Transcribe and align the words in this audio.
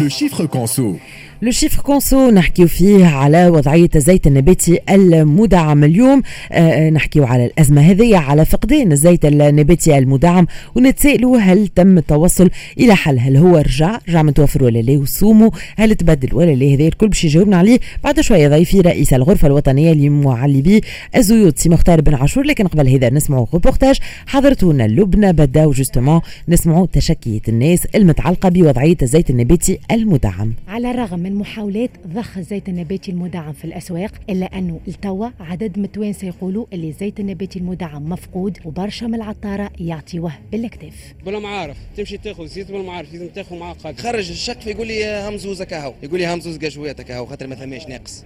le 0.00 0.08
chiffre 0.08 0.46
conso 0.46 0.96
le 1.42 1.50
chiffre 1.50 1.82
conso 1.82 2.30
نحكيو 2.30 2.66
فيه 2.68 3.06
على 3.06 3.48
وضعية 3.48 3.88
الزيت 3.96 4.26
النباتي 4.26 4.78
المدعم 4.90 5.84
اليوم. 5.84 6.22
آه 6.52 6.90
نحكيو 6.90 7.24
على 7.24 7.44
الأزمة 7.44 7.80
هذه 7.80 8.16
على 8.16 8.44
فقدان 8.44 8.92
الزيت 8.92 9.24
النباتي 9.24 9.98
المدعم 9.98 10.46
ونتسائلوا 10.74 11.38
هل 11.38 11.68
تم 11.68 11.98
التوصل 11.98 12.50
إلى 12.78 12.94
حل 12.94 13.18
هل 13.18 13.36
هو 13.36 13.56
رجع؟ 13.56 13.98
رجع 14.08 14.22
متوفر 14.22 14.64
ولا 14.64 14.78
لا؟ 14.78 14.98
وسومه 14.98 15.50
هل 15.76 15.94
تبدل 15.94 16.34
ولا 16.34 16.50
لا؟ 16.50 16.74
هذا 16.74 16.84
الكل 16.84 17.08
باش 17.08 17.24
يجاوبنا 17.24 17.56
عليه 17.56 17.78
بعد 18.04 18.20
شوية 18.20 18.48
ضيفي 18.48 18.80
رئيس 18.80 19.14
الغرفة 19.14 19.46
الوطنية 19.46 19.92
لمعلبي 19.92 20.80
الزيوت 21.16 21.58
سي 21.58 21.68
مختار 21.68 22.00
بن 22.00 22.14
عاشور. 22.14 22.44
لكن 22.44 22.66
قبل 22.66 22.88
هذا 22.88 23.10
نسمعوا 23.10 23.46
ريبورتاج 23.54 23.98
حضرتونا 24.26 24.82
لبنى 24.82 25.32
بداو 25.32 25.70
justement 25.70 26.20
نسمعوا 26.48 26.86
تشكية 26.92 27.40
الناس 27.48 27.86
المتعلقة 27.94 28.48
بوضعية 28.48 28.96
الزيت 29.02 29.30
النباتي 29.30 29.78
المدعم. 29.90 30.54
على 30.68 30.90
الرغم 30.90 31.29
من 31.30 31.36
محاولات 31.36 31.90
ضخ 32.06 32.38
الزيت 32.38 32.68
النباتي 32.68 33.10
المدعم 33.10 33.52
في 33.52 33.64
الأسواق 33.64 34.10
إلا 34.30 34.46
أنه 34.58 34.80
التوا 34.88 35.28
عدد 35.40 35.78
من 35.78 35.84
التوانسة 35.84 36.26
يقولوا 36.26 36.66
اللي 36.72 36.88
الزيت 36.88 37.20
النباتي 37.20 37.58
المدعم 37.58 38.08
مفقود 38.08 38.58
وبرشا 38.64 39.04
من 39.04 39.14
العطارة 39.14 39.70
يعطيوه 39.80 40.32
بالكتاف 40.52 41.14
بلا 41.26 41.38
معارف 41.38 41.76
تمشي 41.96 42.18
تاخذ 42.18 42.46
زيت 42.46 42.70
بلا 42.70 42.82
معارف 42.82 43.12
لازم 43.12 43.28
تاخذ 43.28 43.60
قد 43.84 44.00
خرج 44.00 44.30
الشق 44.30 44.68
يقول 44.68 44.86
لي 44.86 45.28
همزوزه 45.28 45.64
كهو 45.64 45.94
يقول 46.02 46.18
لي 46.18 46.34
همزوز 46.34 46.58
قشويته 46.58 47.02
كهو 47.02 47.26
خاطر 47.26 47.46
ما 47.46 47.54
ثماش 47.54 47.86
ناقص. 47.86 48.24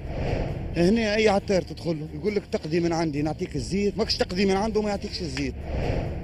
هنا 0.76 1.16
أي 1.16 1.28
عطار 1.28 1.62
تدخل 1.62 2.00
له 2.00 2.08
يقول 2.14 2.34
لك 2.34 2.42
تقضي 2.52 2.80
من 2.80 2.92
عندي 2.92 3.22
نعطيك 3.22 3.56
الزيت. 3.56 3.98
ماكش 3.98 4.16
تقضي 4.16 4.46
من 4.46 4.56
عنده 4.56 4.82
ما 4.82 4.90
يعطيكش 4.90 5.20
الزيت. 5.20 5.54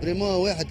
vraiment 0.02 0.30
واحد 0.30 0.66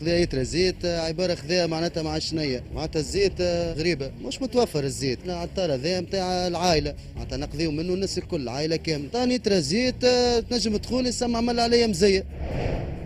خذا 0.00 0.18
litre 0.18 0.42
زيت 0.42 0.84
عبارة 0.84 1.34
خذا 1.34 1.66
معناتها 1.66 2.02
مع 2.02 2.16
الشنيه 2.16 2.62
معناتها 2.74 3.00
الزيت 3.00 3.40
غريبة. 3.78 4.10
مش 4.24 4.42
متوفر 4.42 4.84
الزيت. 4.84 5.18
العطار 5.24 5.74
هذا 5.74 6.00
نتاع 6.00 6.46
العائلة. 6.46 6.94
معناتها 7.16 7.36
نقضيو 7.36 7.70
منه 7.70 7.94
الناس 7.94 8.18
الكل 8.18 8.48
عائلة 8.48 8.76
كاملة. 8.76 9.08
ثاني 9.12 9.34
litre 9.34 9.60
زيت 9.60 10.06
تنجم 10.50 10.76
تدخل 10.76 11.06
يسمى 11.06 11.36
عمل 11.36 11.60
عليا 11.60 11.86
مزية. 11.86 12.24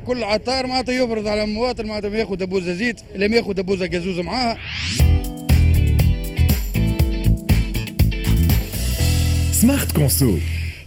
كل 0.07 0.25
عطار 0.25 0.67
معناتها 0.67 0.93
يفرض 0.93 1.27
على 1.27 1.45
المواطن 1.45 1.87
معناتها 1.87 2.11
ما 2.11 2.19
ياخذ 2.19 2.37
دبوزه 2.37 2.73
زيت 2.73 3.01
لم 3.17 3.35
ياخذ 3.35 3.53
دبوزه 3.53 3.87
جازوزه 3.87 4.23
معاها. 4.23 4.59
smart 9.65 9.93
conso. 9.93 10.35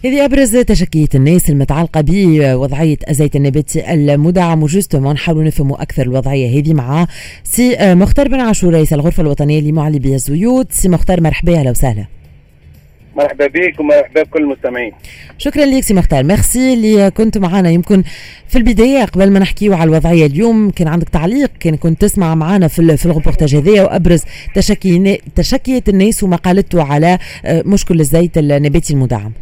هذه 0.04 0.24
أبرز 0.24 0.56
تشكية 0.56 1.08
الناس 1.14 1.50
المتعلقة 1.50 2.04
بوضعية 2.06 2.96
الزيت 3.10 3.36
النباتي 3.36 3.94
المدعم 3.94 4.62
و 4.62 4.67
justement 4.67 5.14
نحاولوا 5.14 5.44
نفهموا 5.44 5.82
أكثر 5.82 6.02
الوضعية 6.02 6.60
هذه 6.60 6.74
مع 6.74 7.06
سي 7.44 7.94
مختار 7.94 8.28
بن 8.28 8.40
عاشور 8.40 8.74
رئيس 8.74 8.92
الغرفة 8.92 9.20
الوطنية 9.20 9.60
لمعلبي 9.60 10.14
الزيوت 10.14 10.72
سي 10.72 10.88
مختار 10.88 11.20
مرحبا 11.20 11.58
أهلا 11.58 11.70
وسهلا. 11.70 12.06
مرحبا 13.18 13.46
بك 13.46 13.80
ومرحبا 13.80 14.22
بكل 14.22 14.42
المستمعين. 14.42 14.92
شكرا 15.38 15.64
لك 15.64 15.82
سي 15.82 15.94
مختار. 15.94 16.24
ميرسي 16.24 16.74
اللي 16.74 17.10
كنت 17.10 17.38
معنا 17.38 17.70
يمكن 17.70 18.02
في 18.48 18.58
البداية 18.58 19.04
قبل 19.04 19.30
ما 19.30 19.38
نحكيو 19.38 19.74
على 19.74 19.84
الوضعية 19.84 20.26
اليوم 20.26 20.70
كان 20.70 20.88
عندك 20.88 21.08
تعليق 21.08 21.50
كان 21.60 21.76
كنت 21.76 22.00
تسمع 22.00 22.34
معنا 22.34 22.68
في 22.68 22.96
في 22.96 23.06
الروبورتاج 23.06 23.56
هذايا 23.56 23.82
وأبرز 23.82 24.24
تشكي 24.54 25.20
تشكية 25.36 25.82
الناس 25.88 26.22
وما 26.22 26.36
قالته 26.36 26.82
على 26.82 27.18
مشكل 27.44 28.00
الزيت 28.00 28.38
النباتي 28.38 28.92
المدعم. 28.92 29.32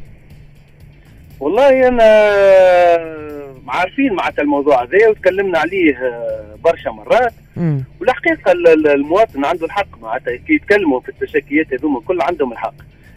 والله 1.41 1.89
أنا 1.89 2.05
عارفين 3.69 4.13
معناتها 4.13 4.43
الموضوع 4.43 4.83
هذا 4.83 5.09
وتكلمنا 5.09 5.59
عليه 5.59 5.99
برشا 6.65 6.91
مرات. 6.91 7.33
مم. 7.57 7.85
والحقيقة 8.01 8.53
المواطن 8.95 9.45
عنده 9.45 9.67
الحق 9.67 10.03
معناتها 10.03 10.37
كي 10.37 10.55
يتكلموا 10.55 11.01
في 11.01 11.09
التشكيات 11.09 11.67
هذوما 11.73 12.01
كل 12.01 12.21
عندهم 12.21 12.53
الحق. 12.53 12.75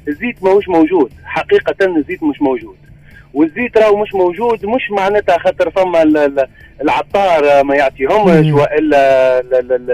الزيت 0.10 0.44
ماهوش 0.44 0.70
موجود. 0.70 1.12
حقيقة 1.26 1.86
الزيت 1.86 2.24
مش 2.24 2.42
موجود. 2.42 2.76
والزيت 3.34 3.78
راهو 3.78 3.98
مش 3.98 4.14
موجود 4.14 4.66
مش 4.66 4.92
معناتها 4.92 5.38
خاطر 5.38 5.70
فما 5.70 6.04
العطار 6.82 7.64
ما 7.64 7.76
يعطيهمش 7.76 8.54
وإلا 8.54 9.40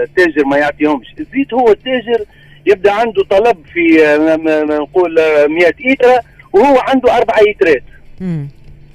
التاجر 0.02 0.44
ما 0.44 0.56
يعطيهمش. 0.56 1.06
الزيت 1.20 1.54
هو 1.54 1.68
التاجر 1.70 2.24
يبدأ 2.66 2.92
عنده 2.92 3.24
طلب 3.30 3.56
في 3.72 4.16
نقول 4.80 5.14
100 5.48 5.72
ايترا 5.86 6.18
وهو 6.52 6.78
عنده 6.78 7.16
أربع 7.16 7.34
ايترات 7.46 7.82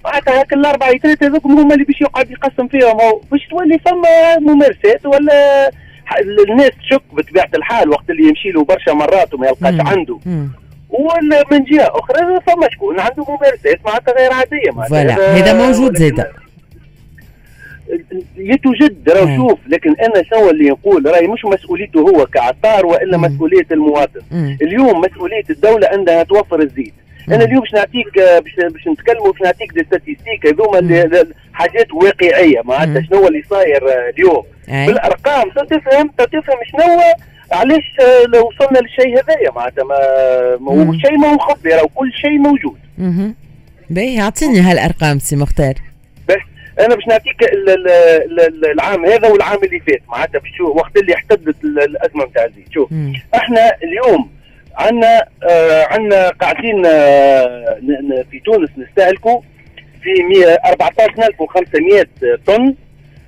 معناتها 0.05 0.39
هاك 0.39 0.53
الأربع 0.53 0.87
ايترات 0.87 1.23
هذوك 1.23 1.45
هما 1.45 1.73
اللي 1.73 1.85
باش 1.85 2.01
يقعد 2.01 2.31
يقسم 2.31 2.67
فيهم. 2.67 3.01
هو 3.01 3.21
باش 3.31 3.47
تولي 3.47 3.79
فما 3.79 4.39
ممارسات 4.39 5.05
ولا 5.05 5.71
الناس 6.49 6.69
تشك 6.69 7.01
بطبيعة 7.13 7.49
الحال 7.55 7.89
وقت 7.89 8.09
اللي 8.09 8.23
يمشي 8.29 8.49
له 8.49 8.63
برشا 8.63 8.91
مرات 8.91 9.33
وما 9.33 9.47
يلقاش 9.47 9.75
عنده. 9.79 10.19
من 11.51 11.63
جهة 11.63 11.87
أخرى 11.87 12.39
فما 12.47 12.69
شكون 12.71 12.99
عنده 12.99 13.25
ممارسات 13.29 13.79
معناتها 13.85 14.13
غير 14.13 14.33
عاديه 14.33 14.71
معناتها 14.71 15.37
هذا 15.37 15.53
موجود 15.67 15.97
زيد 15.97 16.23
يتوجد 18.37 19.09
راه 19.09 19.35
شوف 19.37 19.59
لكن 19.67 19.95
أنا 19.95 20.23
شنو 20.23 20.49
اللي 20.49 20.69
نقول 20.69 21.05
راهي 21.05 21.27
مش 21.27 21.45
مسؤوليته 21.45 21.99
هو 21.99 22.25
كعطار 22.25 22.85
وإلا 22.85 23.17
مم. 23.17 23.23
مسؤولية 23.23 23.65
المواطن. 23.71 24.21
مم. 24.31 24.57
اليوم 24.61 25.01
مسؤولية 25.01 25.43
الدولة 25.49 25.87
انها 25.87 26.23
توفر 26.23 26.59
الزيت. 26.59 26.93
مم. 27.27 27.33
أنا 27.33 27.43
اليوم 27.43 27.59
باش 27.59 27.73
نعطيك 27.73 28.15
باش 28.15 28.55
باش 28.73 28.87
نتكلموا 28.87 29.31
باش 29.31 29.41
نعطيك 29.41 29.73
دي 29.73 29.83
ستاتيستيك 29.83 30.47
هذوما 30.47 31.07
حاجات 31.53 31.93
واقعية. 31.93 32.61
معناتها 32.63 33.01
شنو 33.09 33.27
اللي 33.27 33.43
صاير 33.49 33.81
اليوم؟ 34.09 34.43
أي. 34.69 34.85
بالأرقام 34.87 35.49
تفهم 35.49 36.09
تفهم 36.17 36.57
شنو 36.71 36.99
علاش 37.51 37.83
لو 38.33 38.47
وصلنا 38.47 38.79
للشيء 38.79 39.19
هذايا 39.23 39.51
معناتها 39.51 39.83
ما 40.59 40.71
هو 40.71 40.93
شيء 40.93 41.17
ما 41.17 41.27
هو 41.27 41.33
مخبي 41.33 41.69
راه 41.69 41.89
كل 41.95 42.11
شيء 42.13 42.37
موجود. 42.37 42.77
أها 42.99 43.33
باهي 43.89 44.21
اعطيني 44.21 44.59
هالأرقام 44.59 45.19
سي 45.19 45.35
مختار. 45.35 45.73
بس 46.29 46.35
أنا 46.79 46.95
باش 46.95 47.07
نعطيك 47.07 47.35
العام 48.75 49.05
هذا 49.05 49.27
والعام 49.27 49.57
اللي 49.63 49.79
فات 49.79 50.01
معناتها 50.07 50.39
باش 50.39 50.61
وقت 50.61 50.97
اللي 50.97 51.13
احتدت 51.15 51.63
الأزمة 51.63 52.25
نتاع 52.25 52.45
الزيت 52.45 52.71
شوف. 52.73 52.89
إحنا 53.35 53.71
اليوم 53.83 54.29
عندنا 54.75 55.25
آه 55.49 55.85
عندنا 55.89 56.29
قاعدين 56.29 56.85
آه 56.85 57.79
في 58.31 58.39
تونس 58.45 58.69
نستهلكوا 58.77 59.41
في 60.03 60.09
14500 60.65 62.05
طن 62.47 62.75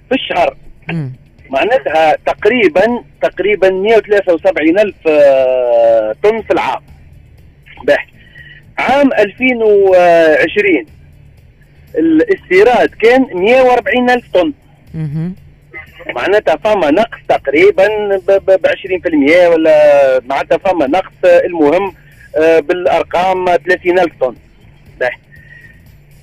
في 0.10 0.16
الشهر. 0.16 0.58
مم. 0.90 1.12
معناتها 1.54 2.16
تقريبا 2.26 3.04
تقريبا 3.22 3.70
173 3.70 4.80
ألف 4.80 4.96
طن 6.24 6.42
في 6.42 6.52
العام. 6.52 6.82
باهي 7.84 8.06
عام 8.78 9.14
2020 9.14 10.86
الاستيراد 11.98 12.90
كان 12.90 13.22
140 13.34 14.10
ألف 14.10 14.26
طن. 14.34 14.54
معناتها 16.16 16.56
فما 16.56 16.92
نقص 16.92 17.18
تقريبا 17.30 17.88
ب 18.38 18.68
20% 18.68 19.48
ولا 19.48 20.22
معناتها 20.26 20.58
فما 20.58 20.88
نقص 20.88 21.14
المهم 21.46 21.94
بالأرقام 22.38 23.46
30 23.46 24.00
ألف 24.00 24.14
طن. 24.22 24.36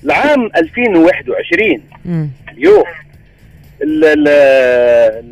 العام 0.03 0.45
2021 0.57 1.81
مم. 2.05 2.29
اليوم 2.51 2.83
ال 2.83 2.83
ال 2.83 2.87
ال 2.87 2.87
ال 2.87 3.10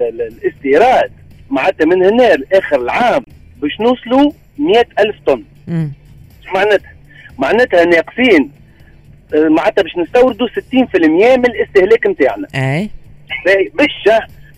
الاستيراد 0.01 1.11
معناتها 1.49 1.85
من 1.85 2.03
هنا 2.05 2.33
لآخر 2.33 2.81
العام 2.81 3.23
باش 3.61 3.79
نوصلوا 3.79 4.31
100 4.57 4.85
ألف 4.99 5.15
طن. 5.25 5.43
معناتها؟ 6.53 6.91
معناتها 7.37 7.85
ناقصين 7.85 8.51
معناتها 9.33 9.81
باش 9.81 9.97
نستوردوا 9.97 10.47
60% 10.47 10.51
من 11.37 11.45
الاستهلاك 11.45 12.07
نتاعنا. 12.07 12.47
أي. 12.55 12.89
باش 13.73 14.09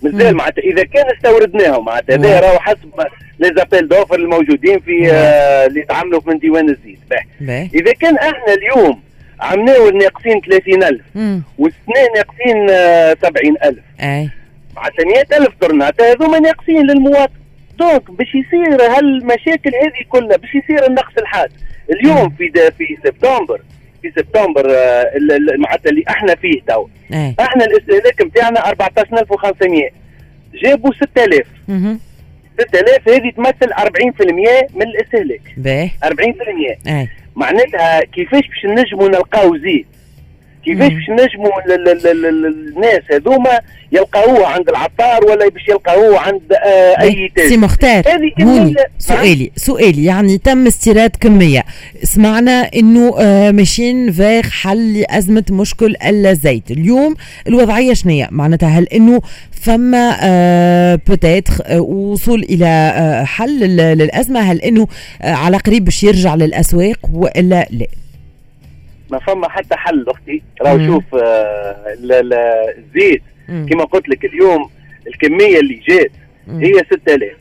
مازال 0.03 0.35
معناتها. 0.35 0.61
إذا 0.61 0.83
كان 0.83 1.05
استوردناهم 1.15 1.85
معناتها 1.85 2.15
هذا 2.15 2.39
راهو 2.39 2.59
حسب 2.59 2.89
لي 3.39 3.53
زابيل 3.57 3.87
دوفر 3.87 4.15
الموجودين 4.15 4.79
في 4.79 5.11
آه 5.11 5.65
اللي 5.65 5.79
يتعاملوا 5.79 6.21
من 6.25 6.37
ديوان 6.39 6.69
الزيت. 6.69 6.99
إذا 7.73 7.93
كان 7.93 8.17
إحنا 8.17 8.53
اليوم 8.53 9.01
عملناه 9.41 9.89
ناقصين 9.89 10.41
30000 10.41 11.01
والسنة 11.57 12.07
ناقصين 12.15 12.67
70000 13.21 13.75
أي. 14.01 14.29
معناتها 14.75 15.05
100000 15.05 15.49
طرنات 15.61 16.01
هذوما 16.01 16.39
ناقصين 16.39 16.87
للمواطن. 16.87 17.33
donc 17.79 18.11
باش 18.11 18.27
يصير 18.35 18.81
هالمشاكل 18.97 19.71
هذه 19.75 20.05
كلها 20.09 20.37
باش 20.37 20.49
يصير 20.55 20.87
النقص 20.87 21.17
الحاد. 21.17 21.51
اليوم 21.91 22.29
في 22.29 22.51
في 22.77 22.97
سبتمبر 23.03 23.61
في 24.01 24.11
سبتمبر 24.15 24.67
معناتها 25.57 25.89
اللي 25.89 26.03
إحنا 26.09 26.35
فيه 26.35 26.61
تو 26.67 26.87
إحنا 27.39 27.65
الاستهلاك 27.65 28.21
نتاعنا 28.21 28.59
14500 28.65 29.89
جابوا 30.63 30.91
6000 30.93 31.47
مهم. 31.67 31.99
6000 32.61 33.09
هذه 33.09 33.31
تمثل 33.37 33.73
40% 33.73 34.75
من 34.75 34.81
الاستهلاك. 34.81 35.41
باهي. 35.57 35.89
40% 36.03 36.87
أي. 36.87 37.07
معناتها 37.35 38.01
كيفاش 38.03 38.41
باش 38.47 38.65
نجموا 38.65 39.07
نلقاو 39.09 39.57
زيت؟ 39.57 39.85
كيفاش 40.65 40.91
باش 40.93 41.09
نجموا 41.09 41.51
ال- 41.65 41.71
ال- 41.89 42.07
ال- 42.07 42.25
ال- 42.25 42.73
الناس 42.75 43.01
هذوما 43.13 43.59
يلقاوه 43.91 44.47
عند 44.47 44.69
العطار 44.69 45.25
ولا 45.25 45.49
باش 45.49 45.67
يلقاوه 45.69 46.19
عند 46.19 46.41
آه 46.65 47.01
أي 47.01 47.11
سي 47.11 47.43
تاجر 47.49 47.57
مختار 47.57 48.03
هذه 48.07 48.31
هوني 48.47 48.73
كمية- 48.73 48.89
سؤالي 48.99 49.51
سؤالي 49.55 50.03
يعني 50.05 50.37
تم 50.37 50.67
استيراد 50.67 51.09
كمية. 51.19 51.63
سمعنا 52.03 52.51
إنه 52.75 53.15
آه، 53.19 53.51
ماشيين 53.51 54.11
فيغ 54.11 54.41
حل 54.43 54.93
لأزمة 54.99 55.43
مشكل 55.51 55.95
الزيت. 56.05 56.71
اليوم 56.71 57.15
الوضعية 57.47 57.93
شنية 57.93 58.27
معناتها 58.31 58.69
هل 58.69 58.87
إنه 58.87 59.21
فما 59.51 60.17
آه 60.21 60.99
peut-être 61.07 61.53
آه 61.65 61.81
وصول 61.81 62.43
إلى 62.43 62.65
آه 62.65 63.23
حل 63.23 63.59
لل- 63.59 63.97
للأزمة؟ 63.97 64.39
هل 64.39 64.61
إنه 64.61 64.87
آه 65.21 65.31
على 65.33 65.57
قريب 65.57 65.85
باش 65.85 66.03
يرجع 66.03 66.35
للأسواق 66.35 66.97
ولا 67.13 67.67
لا؟ 67.71 67.85
ما 69.11 69.19
فما 69.19 69.49
حتى 69.49 69.75
حل 69.75 70.05
أختي 70.07 70.41
راهو. 70.61 70.85
شوف 70.87 71.03
آه 71.15 71.93
ال- 71.93 72.11
ال- 72.11 72.33
الزيت 72.77 73.21
مم. 73.49 73.65
كما 73.69 73.83
قلت 73.83 74.09
لك 74.09 74.25
اليوم 74.25 74.69
الكمية 75.07 75.59
اللي 75.59 75.81
جات. 75.89 76.11
هي 76.49 76.73
6000 76.91 77.33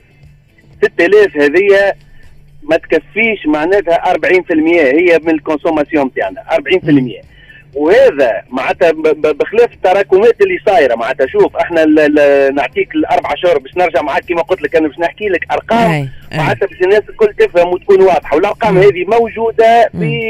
6000 0.82 1.37
هذه 1.37 1.93
ما 2.62 2.76
تكفيش 2.76 3.46
معناتها 3.46 4.12
40% 4.12 4.81
هي 4.81 5.19
من 5.22 5.31
ال 5.31 5.37
consommation 5.37 6.12
تاعنا 6.14 6.40
40% 6.50 7.22
وهذا 7.75 8.43
معناتها 8.50 8.93
بخلاف 9.32 9.72
التراكمات 9.72 10.37
اللي 10.40 10.58
صايرة 10.67 10.94
معناتها 10.94 11.26
شوف 11.26 11.56
إحنا 11.56 11.84
نعطيك 12.50 12.94
الأربع 12.94 13.34
شهور 13.37 13.58
باش 13.58 13.76
نرجع 13.76 14.02
معاك 14.02 14.25
كما 14.25 14.43
قلت 14.43 14.62
لك 14.62 14.76
أنا 14.76 14.88
باش 14.88 14.99
نحكي 14.99 15.25
لك 15.28 15.46
أرقام. 15.52 16.08
معناتها 16.32 16.67
باش 16.67 16.81
الناس 16.82 17.02
الكل 17.08 17.34
تفهم 17.38 17.69
وتكون 17.69 18.02
واضحة 18.02 18.37
والأرقام. 18.37 18.78
هذه 18.78 19.05
موجودة 19.08 19.90
في 19.93 20.20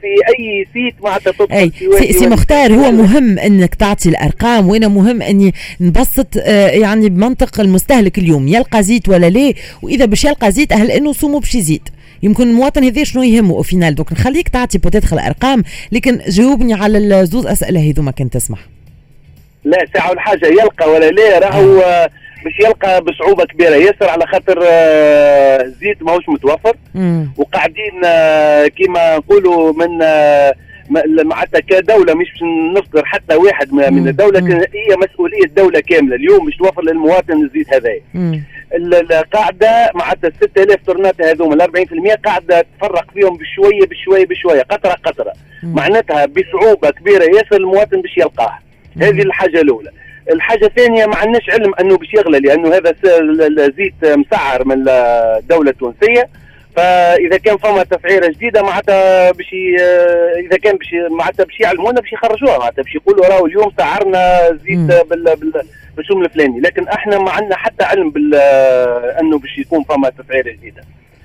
في 0.00 0.06
أي 0.38 0.66
site 0.74 0.94
معناتها 1.02 1.32
أي 1.52 1.72
سي, 1.98 2.12
سي. 2.12 2.26
مختار 2.26 2.72
هو 2.72 2.90
مهم 2.90 3.38
إنك 3.38 3.74
تعطي 3.74 4.08
الأرقام 4.08 4.68
وأنا 4.68 4.88
مهم 4.88 5.22
إني 5.22 5.54
نبسط 5.80 6.26
آه، 6.38 6.68
يعني 6.68 7.08
بمنطق 7.08 7.60
المستهلك 7.60 8.18
اليوم 8.18 8.48
يلقى 8.48 8.82
زيت 8.82 9.08
ولا 9.08 9.30
لا 9.30 9.52
وإذا 9.82 10.04
باش 10.04 10.24
يلقى 10.24 10.52
زيت 10.52 10.72
هل 10.72 10.90
إنه 10.90 11.12
سومه 11.12 11.40
باش 11.40 11.54
يزيد 11.54 11.88
يمكن 12.22 12.48
المواطن 12.48 12.84
هذا 12.84 13.04
شنو 13.04 13.22
يهمه 13.22 13.54
au 13.54 13.62
final 13.62 13.94
donc 13.94 14.12
نخليك 14.12 14.48
تعطي 14.48 14.78
peut-être 14.78 15.12
الأرقام 15.12 15.64
لكن 15.92 16.18
جاوبني 16.28 16.74
على 16.74 16.98
الزوز 16.98 17.46
أسئلة 17.46 17.90
هذوما 17.90 18.10
كان 18.10 18.30
تسمح. 18.30 18.58
لا 19.64 19.86
ساعة 19.94 20.12
الحاجة 20.12 20.46
يلقى 20.46 20.90
ولا 20.90 21.10
لا 21.10 21.38
راهو 21.38 21.80
آه، 21.80 22.10
باش 22.44 22.58
يلقى 22.60 23.00
بصعوبة 23.04 23.44
كبيرة. 23.44 23.74
ياسر 23.76 24.08
على 24.08 24.26
خاطر 24.26 24.58
آه، 24.66 25.62
الزيت 25.62 26.02
ماهوش 26.02 26.28
متوفر. 26.28 26.76
مم. 26.94 27.30
وقاعدين 27.36 28.04
آه، 28.04 28.66
كيما 28.66 29.16
نقولوا 29.16 29.72
من 29.72 30.02
آه، 30.02 30.54
معناتها 31.24 31.60
كدولة 31.60 32.14
مش 32.14 32.26
باش 32.32 32.42
نصدر 32.82 33.04
حتى 33.04 33.34
واحد 33.36 33.72
من. 33.72 33.82
كان 34.40 34.60
هي 34.60 34.96
مسؤولية 34.96 35.46
دولة 35.56 35.80
كاملة. 35.80 36.16
اليوم 36.16 36.44
باش 36.46 36.56
توفر 36.56 36.82
للمواطن 36.82 37.44
الزيت 37.44 37.74
هذايا. 37.74 38.00
مم. 38.14 38.42
ال- 38.74 39.12
القاعدة 39.12 39.90
معناتها 39.94 40.30
6000 40.40 40.76
طرنات 40.86 41.22
هذوما 41.22 41.54
ال 41.54 41.60
40% 41.62 42.14
قاعدة 42.24 42.66
تفرق 42.78 43.04
فيهم 43.14 43.36
بشوية 43.36 43.86
بشوية 44.26 44.62
قطرة 44.62 44.92
قطرة. 45.04 45.32
مم. 45.62 45.74
معناتها 45.74 46.26
بصعوبة 46.26 46.90
كبيرة 46.90 47.24
ياسر 47.24 47.56
المواطن 47.56 48.00
باش 48.02 48.16
يلقاه. 48.18 48.58
هذه 49.02 49.22
الحاجة 49.22 49.60
الأولى. 49.60 49.90
الحاجة 50.32 50.66
الثانية 50.66 51.06
ما 51.06 51.16
عندناش 51.16 51.50
علم 51.50 51.72
أنه 51.80 51.96
باش 51.96 52.14
يغلى 52.14 52.38
لأنه 52.38 52.68
هذا 52.74 52.94
الزيت 53.66 53.94
مسعر 54.04 54.64
من 54.64 54.88
الدولة 54.88 55.70
التونسية. 55.70 56.28
فإذا 56.78 57.36
كان 57.38 57.56
فما 57.56 57.82
تسعيرة 57.82 58.26
جديدة 58.28 58.62
معناتها 58.62 59.30
باش 59.30 59.46
إذا 60.46 60.56
كان 60.58 60.76
باش 60.76 60.88
معناتها 61.10 61.44
باش 61.44 61.60
يعلمونا 61.60 62.00
باش 62.00 62.12
يخرجوها 62.12 62.58
معناتها 62.58 62.82
باش 62.82 62.94
يقولوا 62.94 63.26
راهو 63.26 63.46
اليوم 63.46 63.72
سعرنا. 63.78 64.48
زيت 64.64 65.06
بال 65.10 65.36
بال 65.36 65.62
الفلاني 66.24 66.60
لكن 66.60 66.88
إحنا 66.88 67.18
ما 67.18 67.30
عندنا 67.30 67.56
حتى 67.56 67.84
علم 67.84 68.10
بال 68.10 68.34
أنه 69.20 69.38
باش 69.38 69.58
يكون 69.58 69.82
فما 69.84 70.10
تسعيره 70.10 70.50
جديدة 70.52 70.82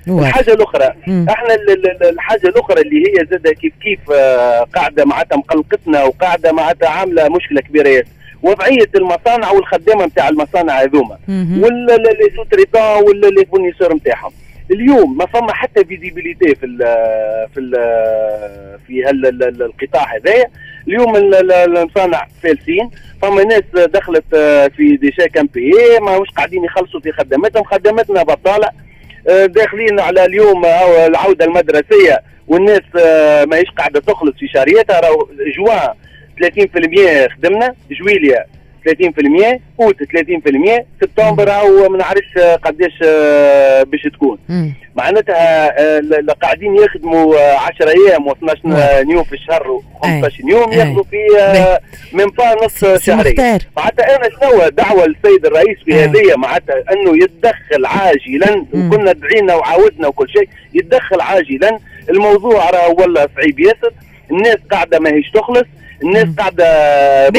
واضح. 0.07 0.27
الحاجة 0.27 0.53
الأخرى 0.53 0.93
مم. 1.07 1.25
إحنا 1.29 1.53
ال- 1.53 1.69
ال- 1.87 2.09
الحاجة 2.09 2.47
الأخرى 2.47 2.81
اللي 2.81 3.03
هي 3.07 3.25
زادة 3.31 3.51
كيف 3.53 3.73
كيف 3.83 3.99
آه، 4.15 4.63
قاعدة 4.75 5.05
معناتها 5.05 5.35
مقلقتنا 5.35 6.03
وقاعدة 6.03 6.51
معناتها 6.51 6.89
عاملة 6.89 7.29
مشكلة 7.29 7.61
كبيرة 7.61 7.87
ياسر 7.89 8.07
وضعية 8.43 8.89
المصانع 8.95 9.51
والخدامة 9.51 10.05
نتاع 10.05 10.29
المصانع 10.29 10.81
هذوما 10.81 11.17
مهم. 11.27 11.63
ولا 11.63 11.95
les 11.95 12.29
sous-traitants 12.35 12.81
ولا 12.81 13.27
les 13.27 13.45
fournisseurs 13.45 13.93
نتاعهم 13.93 14.31
اليوم 14.73 15.17
ما 15.17 15.25
فما 15.25 15.53
حتى 15.53 15.85
visibilité 15.85 16.55
في 16.55 16.65
ال 16.65 16.77
في 17.53 17.59
ال 17.59 17.71
في 18.87 19.09
القطاع 19.65 20.15
هذايا. 20.15 20.45
اليوم 20.87 21.15
ال- 21.15 21.35
ال- 21.35 21.51
المصانع 21.77 22.27
فالسين 22.43 22.89
فما 23.21 23.43
ناس 23.43 23.61
دخلت 23.75 24.23
في 24.75 24.97
des 25.01 25.11
chèques 25.11 25.37
impayés 25.37 25.71
ماهوش 26.01 26.29
قاعدين 26.29 26.63
يخلصوا 26.63 26.99
في 26.99 27.11
خدماتهم 27.11 27.63
خدماتنا 27.63 28.23
بطالة. 28.23 28.69
آه، 29.29 29.45
داخلين 29.45 29.99
على 29.99 30.25
اليوم 30.25 30.65
آه، 30.65 31.07
العودة 31.07 31.45
المدرسية 31.45 32.19
والناس 32.47 32.81
آه، 33.05 33.45
ماهيش 33.45 33.69
قاعدة 33.77 33.99
تخلص 33.99 34.33
في 34.39 34.47
شهريتها 34.47 34.99
راهو 34.99 35.27
جوان 35.57 35.93
30% 36.41 37.27
خدمنا 37.27 37.75
جويليا 37.91 38.45
30% 38.83 39.59
أوت 39.79 39.95
30% 40.03 40.83
سبتمبر 41.01 41.47
راهو 41.47 41.89
ما 41.89 41.97
نعرفش 41.97 42.37
آه، 42.37 42.55
قداش 42.55 42.99
آه، 43.05 43.83
باش 43.83 44.01
تكون. 44.01 44.37
معناتها 44.95 45.79
آه، 45.79 46.01
قاعدين 46.41 46.75
يخدموا 46.75 47.37
آه، 47.37 47.57
10 47.57 47.89
أيام 47.89 48.29
و12 48.29 48.65
نعم. 48.65 49.11
يوم 49.11 49.23
في 49.23 49.33
الشهر 49.33 49.81
أي. 50.05 50.21
و15 50.21 50.49
يوم. 50.49 50.71
ياخذوا 50.71 51.03
في 51.03 51.17
من 52.13 52.25
نص 52.65 52.85
شهرين 53.05 53.59
معناتها 53.77 54.15
أنا 54.15 54.29
شنو 54.29 54.69
دعوة 54.69 55.05
للسيد 55.05 55.45
الرئيس 55.45 55.77
في. 55.85 55.93
هذه 55.93 56.35
معناتها 56.37 56.75
أنه 56.91 57.23
يتدخل 57.23 57.85
عاجلا. 57.85 58.65
وكنا 58.73 59.11
دعينا 59.11 59.55
وعاودنا 59.55 60.07
وكل 60.07 60.29
شيء 60.29 60.49
يتدخل 60.73 61.21
عاجلا 61.21 61.79
الموضوع 62.09 62.69
راه 62.69 62.89
والله 62.89 63.27
صعيب 63.35 63.59
ياسر 63.59 63.91
الناس 64.31 64.57
قاعدة 64.71 64.99
ماهيش 64.99 65.25
تخلص 65.33 65.63
الناس. 66.03 66.27
قاعدة 66.37 66.65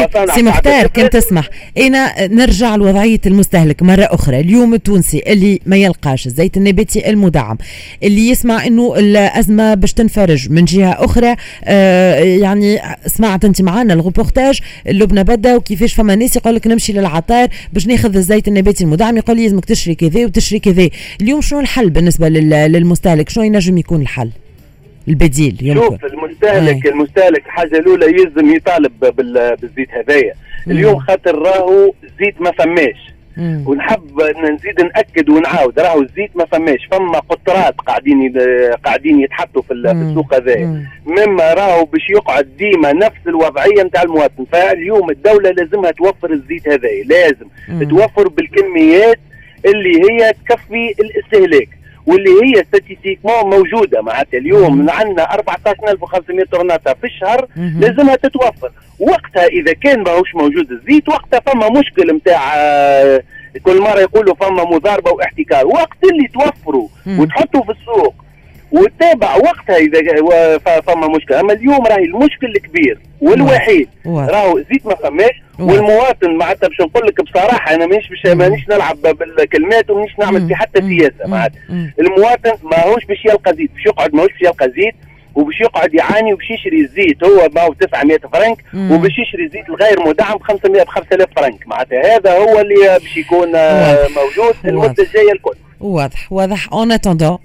مصانع 0.06 0.34
سي 0.34 0.42
مختار 0.42 0.86
كان. 0.86 1.10
تسمح؟ 1.10 1.48
إنا 1.78 2.26
نرجع 2.26 2.76
لوضعية 2.76 3.20
المستهلك 3.26 3.82
مرة 3.82 4.02
أخرى. 4.10 4.40
اليوم 4.40 4.74
التونسي 4.74 5.22
اللي 5.26 5.60
ما 5.66 5.76
يلقاش 5.76 6.26
الزيت 6.26 6.56
النباتي 6.56 7.10
المدعم 7.10 7.58
اللي 8.02 8.28
يسمع 8.28 8.66
إنه 8.66 8.94
الأزمة 8.98 9.74
باش 9.74 9.92
تنفرج 9.92 10.50
من 10.50 10.64
جهة 10.64 11.04
أخرى 11.04 11.36
آه 11.64 12.14
يعني 12.18 12.80
سمعت 13.06 13.44
أنت 13.44 13.62
معنا 13.62 13.94
الروبورتاج 13.94 14.60
اللبنه 14.88 15.22
بدا 15.22 15.56
وكيفاش 15.56 15.94
فما 15.94 16.14
ناس 16.14 16.36
يقول 16.36 16.54
لك 16.54 16.66
نمشي 16.66 16.92
للعطار 16.92 17.48
باش 17.72 17.86
ناخذ 17.86 18.16
الزيت 18.16 18.48
النباتي 18.48 18.84
المدعم 18.84 19.16
يقول 19.16 19.36
لي 19.36 19.42
لازمك 19.42 19.64
تشري 19.64 19.94
كذا 19.94 20.24
وتشري 20.24 20.58
كذا. 20.58 20.88
اليوم 21.20 21.40
شنو 21.40 21.60
الحل 21.60 21.90
بالنسبة 21.90 22.28
لل- 22.28 22.72
للمستهلك؟ 22.72 23.28
شنو 23.28 23.44
ينجم 23.44 23.78
يكون 23.78 24.00
الحل؟ 24.00 24.30
البديل 25.08 25.58
يمكن 25.62 25.80
شوف 25.80 26.04
المستهلك 26.04 26.86
أي. 26.86 26.90
المستهلك 26.92 27.46
الحاجة 27.46 27.78
الأولى 27.78 28.06
يلزم 28.06 28.54
يطالب 28.54 29.00
بال- 29.16 29.56
بالزيت 29.56 29.88
هذايا. 29.90 30.34
اليوم 30.70 30.98
خاطر 30.98 31.38
راهو 31.38 31.92
زيت 32.20 32.40
ما 32.40 32.50
فماش 32.52 33.14
مم. 33.36 33.64
ونحب 33.66 34.20
نزيد 34.22 34.80
نأكد 34.80 35.28
ونعاود 35.30 35.78
راهو 35.80 36.00
الزيت 36.02 36.30
ما 36.36 36.44
فماش 36.44 36.78
فما 36.90 37.18
قطرات 37.18 37.74
قاعدين 37.80 38.32
قاعدين 38.84 39.20
يتحطوا 39.20 39.62
في. 39.62 39.72
السوق 39.74 40.34
هذايا 40.34 40.66
مم. 40.66 40.84
مما 41.06 41.54
راهو 41.54 41.84
باش 41.84 42.10
يقعد 42.10 42.48
ديما 42.58 42.92
نفس 42.92 43.20
الوضعية 43.26 43.82
نتاع 43.82 44.02
المواطن 44.02 44.44
فاليوم 44.52 45.10
الدولة 45.10 45.50
لازمها 45.50 45.90
توفر 45.90 46.30
الزيت 46.32 46.68
هذايا 46.68 47.04
لازم 47.04 47.46
مم. 47.68 47.84
توفر 47.88 48.28
بالكميات 48.28 49.18
اللي 49.66 50.00
هي 50.10 50.32
تكفي 50.32 50.94
الاستهلاك 51.00 51.68
واللي 52.06 52.30
هي 52.30 52.64
ستاتيستيكمون 52.64 53.50
موجودة 53.50 54.02
معناتها 54.02 54.38
اليوم. 54.38 54.90
عندنا 54.90 55.34
14500 55.34 56.44
طرناطه 56.52 56.94
في 57.00 57.04
الشهر. 57.06 57.46
لازمها 57.80 58.16
تتوفر 58.16 58.70
وقتها 59.00 59.46
إذا 59.46 59.72
كان 59.72 60.02
ماهوش 60.02 60.34
موجود 60.34 60.70
الزيت 60.70 61.08
وقتها 61.08 61.40
فما 61.40 61.68
مشكل 61.80 62.16
نتاع 62.16 62.52
آه، 62.56 63.22
كل 63.62 63.80
مرة 63.80 64.00
يقولوا 64.00 64.34
فما 64.34 64.64
مضاربة 64.64 65.10
واحتكار 65.10 65.66
وقت 65.66 65.98
اللي 66.12 66.28
توفروا. 66.34 66.88
وتحطوا 67.20 67.62
في 67.62 67.70
السوق 67.70 68.14
وتتابع 68.74 69.36
وقتها 69.36 69.76
إذا 69.76 70.00
فما 70.80 71.08
مشكلة 71.08 71.40
أما 71.40 71.52
اليوم 71.52 71.86
راهي 71.86 72.04
المشكل 72.04 72.46
الكبير 72.46 72.98
والوحيد. 73.20 73.88
راهو 74.06 74.58
زيت 74.58 74.86
ما 74.86 74.94
فماش. 74.94 75.42
والمواطن 75.58 76.36
معناتها 76.36 76.68
باش 76.68 76.80
نقول 76.80 77.06
لك 77.06 77.20
بصراحة 77.22 77.74
أنا 77.74 77.86
مانيش 77.86 78.08
باش. 78.08 78.26
مانيش 78.36 78.68
نلعب 78.68 78.96
بالكلمات 79.02 79.90
ومانيش 79.90 80.12
نعمل 80.18 80.48
في 80.48 80.54
حتى. 80.54 80.80
سياسة. 80.80 81.26
معناتها. 81.26 81.58
المواطن 82.00 82.52
ماهوش 82.62 83.04
باش 83.04 83.24
يلقى 83.24 83.54
زيت 83.56 83.70
باش 83.74 83.86
يقعد 83.86 84.14
ماهوش 84.14 84.30
باش 84.32 84.42
يلقى 84.42 84.68
زيت 84.76 84.94
وباش 85.34 85.60
يقعد 85.60 85.94
يعاني 85.94 86.32
وباش 86.34 86.50
يشري 86.50 86.80
الزيت 86.80 87.24
هو 87.24 87.48
ما 87.54 87.60
هو 87.60 87.72
900 87.72 88.18
فرنك. 88.32 88.58
وباش 88.74 89.12
يشري 89.18 89.48
زيت 89.48 89.68
الغير 89.68 90.00
مدعم 90.08 90.36
ب 90.36 90.42
500 90.42 90.82
ب 90.82 90.88
5000 90.88 91.28
فرنك 91.36 91.66
معناتها 91.68 92.16
هذا 92.16 92.32
هو 92.38 92.60
اللي 92.60 92.74
باش 93.02 93.16
يكون. 93.16 93.48
موجود. 93.48 94.54
المده 94.64 95.02
الجايه 95.02 95.32
الكل 95.32 95.54
واضح 95.84 96.32
واضح. 96.32 96.72
en 96.72 96.92
attendant 96.92 97.38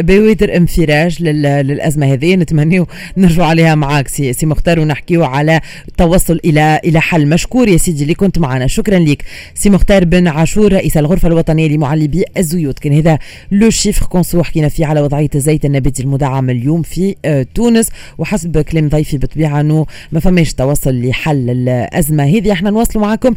بوادر 0.00 0.56
انفراج 0.56 1.22
للأزمة 1.22 2.12
هذه. 2.12 2.36
نتمنيو 2.36 2.86
نرجعوا 3.16 3.48
عليها 3.48 3.74
معاك 3.74 4.08
سي, 4.08 4.32
سي 4.32 4.46
مختار 4.46 4.80
ونحكيو 4.80 5.24
على 5.24 5.60
التوصل 5.88 6.40
إلى 6.44 6.80
إلى 6.84 7.00
حل 7.00 7.28
مشكور. 7.28 7.68
يا 7.68 7.76
سيدي 7.76 8.02
اللي 8.02 8.14
كنت 8.14 8.38
معنا. 8.38 8.66
شكرا 8.66 8.98
لك 8.98 9.24
سي 9.54 9.70
مختار 9.70 10.04
بن 10.04 10.28
عاشور 10.28 10.72
رئيس 10.72 10.96
الغرفة 10.96 11.28
الوطنية 11.28 11.68
لمعلبي 11.68 12.24
الزيوت. 12.36 12.78
كان 12.78 12.92
هذا 12.92 13.18
le 13.52 13.70
chiffre 13.70 14.06
conso 14.06 14.42
حكينا 14.42 14.68
فيه 14.68 14.86
على 14.86 15.00
وضعية 15.00 15.30
الزيت 15.34 15.64
النباتي 15.64 16.02
المدعم 16.02 16.50
اليوم 16.50 16.82
في 16.82 17.16
آه، 17.24 17.46
تونس. 17.54 17.88
وحسب 18.18 18.60
كلام 18.60 18.88
ضيفي 18.88 19.18
بالطبيعه 19.18 19.60
انه 19.60 19.86
ما 20.12 20.20
فماش 20.20 20.54
توصل 20.54 21.02
لحل 21.02 21.50
الأزمة 21.50 22.24
هذه. 22.24 22.52
إحنا 22.52 22.70
نواصلوا 22.70 23.04
معكم 23.06 23.34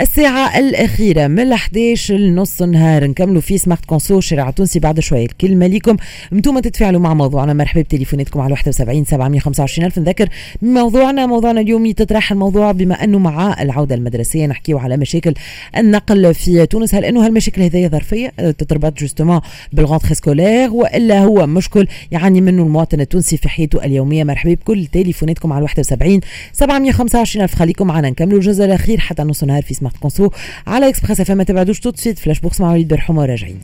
الساعة 0.00 0.58
الأخيرة 0.58 1.26
من 1.26 1.52
11 1.52 2.14
لنص 2.14 2.62
النهار 2.62 3.06
نكملوا 3.06 3.40
في 3.40 3.58
Smart 3.72 3.84
Conso 3.84 4.20
شارع 4.20 4.50
تونسي 4.50 4.78
بعد 4.78 5.00
شوية. 5.00 5.24
الكلمة 5.24 5.66
ليكم. 5.66 5.96
أنتم 6.32 6.58
تتفاعلوا 6.58 7.00
مع 7.00 7.14
موضوعنا. 7.14 7.52
مرحبا 7.52 7.80
بتليفوناتكم 7.80 8.40
على 8.40 8.52
71 8.52 9.04
725 9.04 9.86
ألف. 9.86 9.98
نذكر 9.98 10.28
موضوعنا. 10.62 11.26
موضوعنا 11.26 11.60
اليوم 11.60 11.86
يتطرح 11.86 12.32
الموضوع 12.32 12.72
بما 12.72 13.04
أنه 13.04 13.18
مع 13.18 13.62
العودة 13.62 13.94
المدرسية. 13.94 14.46
نحكيو 14.46 14.78
على 14.78 14.96
مشاكل 14.96 15.34
النقل 15.76 16.34
في 16.34 16.66
تونس. 16.66 16.94
هل 16.94 17.04
أنه 17.04 17.26
هالمشاكل 17.26 17.62
هذه 17.62 17.88
ظرفية؟ 17.88 18.28
تتربط 18.28 18.98
justement 18.98 19.40
بال 19.72 19.81
rentrée 19.81 20.14
scolaire 20.14 20.70
وإلا 20.70 21.20
هو 21.24 21.46
مشكل 21.46 21.86
يعاني 22.10 22.40
منه 22.40 22.62
المواطن 22.62 23.00
التونسي 23.00 23.36
في 23.36 23.48
حياته 23.48 23.84
اليومية. 23.84 24.24
مرحبا 24.24 24.54
بكل 24.54 24.86
تليفوناتكم 24.86 25.52
على 25.52 25.62
71 25.62 26.20
725 26.52 27.44
ألف. 27.44 27.54
خليكم 27.54 27.86
معنا. 27.86 28.10
نكملوا 28.10 28.38
الجزء 28.38 28.64
الأخير 28.64 29.00
حتى 29.00 29.22
نص 29.22 29.44
نهار 29.44 29.62
في 29.62 29.74
Smart 29.74 29.96
Conso 29.96 30.30
على 30.66 30.88
Express 30.88 31.20
FM 31.20 31.30
ما 31.30 31.44
تبعدوش. 31.44 31.80
توت 31.80 32.08
flash 32.08 32.40
box 32.40 32.60
مع 32.60 32.72
وليد 32.72 32.88
برحوم 32.88 33.18
وراجعين. 33.18 33.58